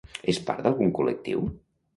És 0.31 0.39
part 0.47 0.63
d'algun 0.67 0.95
col·lectiu? 1.01 1.47